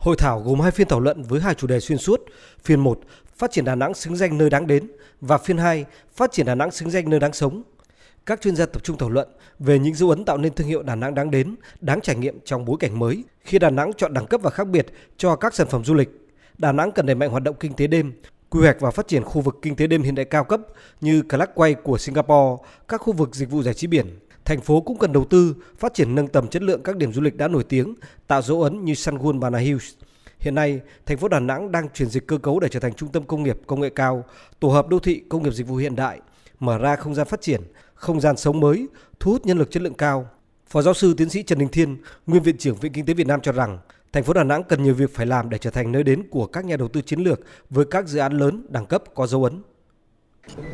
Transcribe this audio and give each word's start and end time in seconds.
Hội 0.00 0.16
thảo 0.18 0.40
gồm 0.40 0.60
hai 0.60 0.70
phiên 0.70 0.88
thảo 0.88 1.00
luận 1.00 1.22
với 1.22 1.40
hai 1.40 1.54
chủ 1.54 1.66
đề 1.66 1.80
xuyên 1.80 1.98
suốt. 1.98 2.20
Phiên 2.64 2.80
1, 2.80 3.00
phát 3.36 3.50
triển 3.50 3.64
Đà 3.64 3.74
Nẵng 3.74 3.94
xứng 3.94 4.16
danh 4.16 4.38
nơi 4.38 4.50
đáng 4.50 4.66
đến 4.66 4.90
và 5.20 5.38
phiên 5.38 5.58
2, 5.58 5.84
phát 6.14 6.32
triển 6.32 6.46
Đà 6.46 6.54
Nẵng 6.54 6.70
xứng 6.70 6.90
danh 6.90 7.10
nơi 7.10 7.20
đáng 7.20 7.32
sống. 7.32 7.62
Các 8.26 8.40
chuyên 8.40 8.56
gia 8.56 8.66
tập 8.66 8.84
trung 8.84 8.98
thảo 8.98 9.10
luận 9.10 9.28
về 9.58 9.78
những 9.78 9.94
dấu 9.94 10.10
ấn 10.10 10.24
tạo 10.24 10.38
nên 10.38 10.54
thương 10.54 10.66
hiệu 10.66 10.82
Đà 10.82 10.94
Nẵng 10.94 11.14
đáng 11.14 11.30
đến, 11.30 11.54
đáng 11.80 12.00
trải 12.00 12.16
nghiệm 12.16 12.38
trong 12.44 12.64
bối 12.64 12.76
cảnh 12.80 12.98
mới 12.98 13.24
khi 13.44 13.58
Đà 13.58 13.70
Nẵng 13.70 13.92
chọn 13.92 14.14
đẳng 14.14 14.26
cấp 14.26 14.40
và 14.42 14.50
khác 14.50 14.66
biệt 14.66 14.86
cho 15.16 15.36
các 15.36 15.54
sản 15.54 15.66
phẩm 15.70 15.84
du 15.84 15.94
lịch. 15.94 16.10
Đà 16.58 16.72
Nẵng 16.72 16.92
cần 16.92 17.06
đẩy 17.06 17.14
mạnh 17.14 17.30
hoạt 17.30 17.42
động 17.42 17.56
kinh 17.60 17.72
tế 17.72 17.86
đêm, 17.86 18.12
quy 18.50 18.60
hoạch 18.60 18.80
và 18.80 18.90
phát 18.90 19.08
triển 19.08 19.24
khu 19.24 19.40
vực 19.40 19.58
kinh 19.62 19.76
tế 19.76 19.86
đêm 19.86 20.02
hiện 20.02 20.14
đại 20.14 20.24
cao 20.24 20.44
cấp 20.44 20.60
như 21.00 21.22
Clark 21.22 21.50
Quay 21.54 21.74
của 21.74 21.98
Singapore, 21.98 22.62
các 22.88 23.00
khu 23.00 23.12
vực 23.12 23.34
dịch 23.34 23.50
vụ 23.50 23.62
giải 23.62 23.74
trí 23.74 23.86
biển. 23.86 24.06
Thành 24.44 24.60
phố 24.60 24.80
cũng 24.80 24.98
cần 24.98 25.12
đầu 25.12 25.24
tư, 25.24 25.54
phát 25.78 25.94
triển 25.94 26.14
nâng 26.14 26.28
tầm 26.28 26.48
chất 26.48 26.62
lượng 26.62 26.82
các 26.82 26.96
điểm 26.96 27.12
du 27.12 27.20
lịch 27.20 27.36
đã 27.36 27.48
nổi 27.48 27.64
tiếng, 27.64 27.94
tạo 28.26 28.42
dấu 28.42 28.62
ấn 28.62 28.84
như 28.84 28.94
Sun 28.94 29.18
World 29.18 29.40
Bana 29.40 29.58
Hills. 29.58 29.94
Hiện 30.38 30.54
nay, 30.54 30.80
thành 31.06 31.16
phố 31.18 31.28
Đà 31.28 31.40
Nẵng 31.40 31.72
đang 31.72 31.88
chuyển 31.94 32.08
dịch 32.08 32.26
cơ 32.26 32.38
cấu 32.38 32.60
để 32.60 32.68
trở 32.68 32.80
thành 32.80 32.94
trung 32.94 33.08
tâm 33.08 33.22
công 33.22 33.42
nghiệp 33.42 33.58
công 33.66 33.80
nghệ 33.80 33.90
cao, 33.90 34.24
tổ 34.60 34.68
hợp 34.68 34.88
đô 34.88 34.98
thị 34.98 35.22
công 35.28 35.42
nghiệp 35.42 35.52
dịch 35.52 35.66
vụ 35.66 35.76
hiện 35.76 35.96
đại, 35.96 36.20
mở 36.60 36.78
ra 36.78 36.96
không 36.96 37.14
gian 37.14 37.26
phát 37.26 37.40
triển, 37.40 37.60
không 37.94 38.20
gian 38.20 38.36
sống 38.36 38.60
mới, 38.60 38.86
thu 39.20 39.32
hút 39.32 39.46
nhân 39.46 39.58
lực 39.58 39.70
chất 39.70 39.82
lượng 39.82 39.94
cao. 39.94 40.28
Phó 40.66 40.82
giáo 40.82 40.94
sư 40.94 41.14
tiến 41.16 41.30
sĩ 41.30 41.42
Trần 41.42 41.58
Đình 41.58 41.68
Thiên, 41.68 41.96
nguyên 42.26 42.42
viện 42.42 42.58
trưởng 42.58 42.76
Viện 42.76 42.92
Kinh 42.92 43.06
tế 43.06 43.14
Việt 43.14 43.26
Nam 43.26 43.40
cho 43.40 43.52
rằng, 43.52 43.78
thành 44.12 44.24
phố 44.24 44.32
Đà 44.32 44.44
Nẵng 44.44 44.62
cần 44.62 44.82
nhiều 44.82 44.94
việc 44.94 45.14
phải 45.14 45.26
làm 45.26 45.50
để 45.50 45.58
trở 45.58 45.70
thành 45.70 45.92
nơi 45.92 46.02
đến 46.02 46.22
của 46.30 46.46
các 46.46 46.64
nhà 46.64 46.76
đầu 46.76 46.88
tư 46.88 47.02
chiến 47.02 47.20
lược 47.20 47.40
với 47.70 47.84
các 47.84 48.08
dự 48.08 48.18
án 48.18 48.32
lớn 48.32 48.66
đẳng 48.68 48.86
cấp 48.86 49.02
có 49.14 49.26
dấu 49.26 49.44
ấn. 49.44 49.62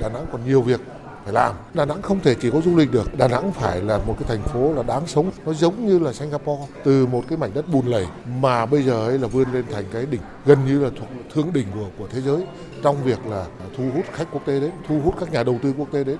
Đà 0.00 0.08
Nẵng 0.08 0.26
còn 0.32 0.46
nhiều 0.46 0.62
việc 0.62 0.80
phải 1.26 1.32
làm. 1.32 1.54
Đà 1.74 1.84
Nẵng 1.84 2.02
không 2.02 2.20
thể 2.20 2.34
chỉ 2.34 2.50
có 2.50 2.60
du 2.60 2.76
lịch 2.76 2.92
được. 2.92 3.18
Đà 3.18 3.28
Nẵng 3.28 3.52
phải 3.52 3.82
là 3.82 3.98
một 3.98 4.16
cái 4.18 4.28
thành 4.28 4.48
phố 4.48 4.72
là 4.72 4.82
đáng 4.82 5.06
sống. 5.06 5.30
Nó 5.46 5.52
giống 5.52 5.86
như 5.86 5.98
là 5.98 6.12
Singapore 6.12 6.62
từ 6.84 7.06
một 7.06 7.24
cái 7.28 7.38
mảnh 7.38 7.50
đất 7.54 7.68
bùn 7.68 7.86
lầy 7.86 8.06
mà 8.40 8.66
bây 8.66 8.82
giờ 8.82 9.06
ấy 9.06 9.18
là 9.18 9.28
vươn 9.28 9.52
lên 9.52 9.64
thành 9.72 9.84
cái 9.92 10.06
đỉnh 10.06 10.20
gần 10.44 10.58
như 10.66 10.84
là 10.84 10.90
thuộc 10.98 11.08
thương 11.34 11.52
đỉnh 11.52 11.66
của 11.74 11.86
của 11.98 12.06
thế 12.06 12.20
giới 12.20 12.46
trong 12.82 13.04
việc 13.04 13.26
là 13.26 13.46
thu 13.76 13.84
hút 13.94 14.04
khách 14.12 14.28
quốc 14.32 14.46
tế 14.46 14.60
đến, 14.60 14.70
thu 14.88 15.00
hút 15.00 15.14
các 15.20 15.32
nhà 15.32 15.42
đầu 15.42 15.58
tư 15.62 15.74
quốc 15.78 15.88
tế 15.92 16.04
đến. 16.04 16.18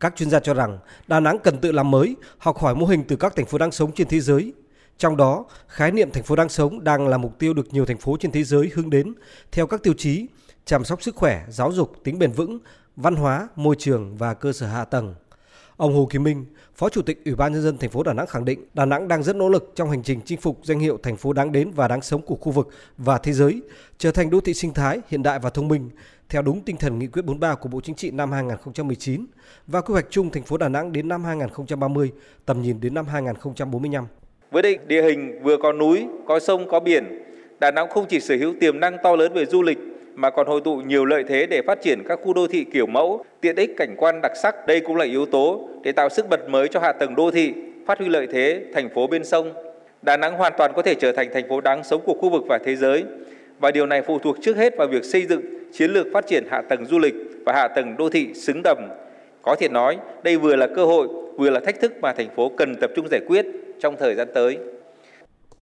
Các 0.00 0.16
chuyên 0.16 0.30
gia 0.30 0.40
cho 0.40 0.54
rằng 0.54 0.78
Đà 1.06 1.20
Nẵng 1.20 1.38
cần 1.38 1.58
tự 1.58 1.72
làm 1.72 1.90
mới, 1.90 2.16
học 2.38 2.58
hỏi 2.58 2.74
mô 2.74 2.86
hình 2.86 3.04
từ 3.08 3.16
các 3.16 3.36
thành 3.36 3.46
phố 3.46 3.58
đang 3.58 3.72
sống 3.72 3.92
trên 3.92 4.08
thế 4.08 4.20
giới. 4.20 4.52
Trong 4.98 5.16
đó, 5.16 5.44
khái 5.68 5.90
niệm 5.90 6.10
thành 6.12 6.22
phố 6.22 6.36
đang 6.36 6.48
sống 6.48 6.84
đang 6.84 7.08
là 7.08 7.18
mục 7.18 7.38
tiêu 7.38 7.54
được 7.54 7.74
nhiều 7.74 7.86
thành 7.86 7.98
phố 7.98 8.16
trên 8.20 8.32
thế 8.32 8.44
giới 8.44 8.70
hướng 8.74 8.90
đến 8.90 9.14
theo 9.52 9.66
các 9.66 9.82
tiêu 9.82 9.94
chí 9.98 10.26
chăm 10.64 10.84
sóc 10.84 11.02
sức 11.02 11.16
khỏe, 11.16 11.44
giáo 11.48 11.72
dục, 11.72 12.04
tính 12.04 12.18
bền 12.18 12.32
vững, 12.32 12.58
văn 12.96 13.16
hóa, 13.16 13.48
môi 13.56 13.76
trường 13.78 14.16
và 14.16 14.34
cơ 14.34 14.52
sở 14.52 14.66
hạ 14.66 14.84
tầng. 14.84 15.14
Ông 15.76 15.94
Hồ 15.94 16.06
Kim 16.10 16.24
Minh, 16.24 16.44
Phó 16.74 16.88
Chủ 16.88 17.02
tịch 17.02 17.24
Ủy 17.24 17.34
ban 17.34 17.52
nhân 17.52 17.62
dân 17.62 17.78
thành 17.78 17.90
phố 17.90 18.02
Đà 18.02 18.12
Nẵng 18.12 18.26
khẳng 18.26 18.44
định, 18.44 18.64
Đà 18.74 18.84
Nẵng 18.84 19.08
đang 19.08 19.22
rất 19.22 19.36
nỗ 19.36 19.48
lực 19.48 19.72
trong 19.74 19.90
hành 19.90 20.02
trình 20.02 20.20
chinh 20.24 20.40
phục 20.40 20.60
danh 20.62 20.78
hiệu 20.78 20.98
thành 21.02 21.16
phố 21.16 21.32
đáng 21.32 21.52
đến 21.52 21.70
và 21.70 21.88
đáng 21.88 22.02
sống 22.02 22.22
của 22.22 22.36
khu 22.36 22.52
vực 22.52 22.68
và 22.98 23.18
thế 23.18 23.32
giới, 23.32 23.62
trở 23.98 24.10
thành 24.12 24.30
đô 24.30 24.40
thị 24.40 24.54
sinh 24.54 24.74
thái, 24.74 25.00
hiện 25.08 25.22
đại 25.22 25.38
và 25.38 25.50
thông 25.50 25.68
minh 25.68 25.90
theo 26.28 26.42
đúng 26.42 26.60
tinh 26.60 26.76
thần 26.76 26.98
nghị 26.98 27.06
quyết 27.06 27.22
43 27.24 27.54
của 27.54 27.68
Bộ 27.68 27.80
Chính 27.80 27.94
trị 27.94 28.10
năm 28.10 28.32
2019 28.32 29.26
và 29.66 29.80
quy 29.80 29.92
hoạch 29.92 30.06
chung 30.10 30.30
thành 30.30 30.42
phố 30.42 30.56
Đà 30.56 30.68
Nẵng 30.68 30.92
đến 30.92 31.08
năm 31.08 31.24
2030, 31.24 32.12
tầm 32.46 32.62
nhìn 32.62 32.80
đến 32.80 32.94
năm 32.94 33.06
2045. 33.06 34.06
Với 34.50 34.62
định 34.62 34.80
địa 34.86 35.02
hình 35.02 35.42
vừa 35.42 35.56
có 35.62 35.72
núi, 35.72 36.06
có 36.26 36.40
sông, 36.40 36.68
có 36.70 36.80
biển, 36.80 37.22
Đà 37.60 37.70
Nẵng 37.70 37.88
không 37.90 38.06
chỉ 38.08 38.20
sở 38.20 38.36
hữu 38.36 38.54
tiềm 38.60 38.80
năng 38.80 38.96
to 39.02 39.16
lớn 39.16 39.32
về 39.34 39.46
du 39.46 39.62
lịch 39.62 39.78
mà 40.14 40.30
còn 40.30 40.46
hội 40.46 40.60
tụ 40.64 40.76
nhiều 40.76 41.04
lợi 41.04 41.24
thế 41.28 41.46
để 41.46 41.62
phát 41.62 41.82
triển 41.82 42.02
các 42.08 42.18
khu 42.22 42.32
đô 42.34 42.46
thị 42.46 42.64
kiểu 42.72 42.86
mẫu, 42.86 43.24
tiện 43.40 43.56
ích 43.56 43.76
cảnh 43.76 43.94
quan 43.96 44.20
đặc 44.22 44.32
sắc. 44.42 44.66
Đây 44.66 44.80
cũng 44.80 44.96
là 44.96 45.04
yếu 45.04 45.26
tố 45.26 45.68
để 45.82 45.92
tạo 45.92 46.08
sức 46.08 46.28
bật 46.28 46.48
mới 46.48 46.68
cho 46.68 46.80
hạ 46.80 46.92
tầng 46.92 47.14
đô 47.14 47.30
thị, 47.30 47.52
phát 47.86 47.98
huy 47.98 48.08
lợi 48.08 48.26
thế 48.32 48.64
thành 48.74 48.88
phố 48.88 49.06
bên 49.06 49.24
sông. 49.24 49.52
Đà 50.02 50.16
Nẵng 50.16 50.36
hoàn 50.36 50.52
toàn 50.58 50.72
có 50.76 50.82
thể 50.82 50.94
trở 50.94 51.12
thành 51.12 51.28
thành 51.34 51.48
phố 51.48 51.60
đáng 51.60 51.84
sống 51.84 52.00
của 52.04 52.14
khu 52.14 52.30
vực 52.30 52.42
và 52.48 52.58
thế 52.64 52.76
giới. 52.76 53.04
Và 53.58 53.70
điều 53.70 53.86
này 53.86 54.02
phụ 54.02 54.18
thuộc 54.18 54.36
trước 54.42 54.56
hết 54.56 54.76
vào 54.76 54.88
việc 54.88 55.04
xây 55.04 55.26
dựng 55.26 55.42
chiến 55.72 55.90
lược 55.90 56.06
phát 56.12 56.26
triển 56.26 56.44
hạ 56.50 56.62
tầng 56.68 56.84
du 56.84 56.98
lịch 56.98 57.14
và 57.46 57.52
hạ 57.52 57.68
tầng 57.68 57.96
đô 57.98 58.10
thị 58.10 58.34
xứng 58.34 58.60
tầm. 58.64 58.78
Có 59.42 59.54
thể 59.54 59.68
nói, 59.68 59.96
đây 60.22 60.36
vừa 60.36 60.56
là 60.56 60.66
cơ 60.66 60.84
hội, 60.84 61.08
vừa 61.36 61.50
là 61.50 61.60
thách 61.60 61.80
thức 61.80 61.92
mà 62.00 62.12
thành 62.12 62.28
phố 62.36 62.50
cần 62.56 62.74
tập 62.80 62.90
trung 62.96 63.08
giải 63.10 63.20
quyết 63.26 63.46
trong 63.80 63.96
thời 63.96 64.14
gian 64.14 64.28
tới. 64.34 64.58